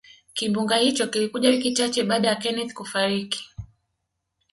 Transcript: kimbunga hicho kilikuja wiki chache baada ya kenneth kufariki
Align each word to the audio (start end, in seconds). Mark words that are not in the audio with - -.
kimbunga 0.33 0.77
hicho 0.77 1.07
kilikuja 1.07 1.49
wiki 1.49 1.73
chache 1.73 2.03
baada 2.03 2.27
ya 2.27 2.35
kenneth 2.35 2.73
kufariki 2.73 3.49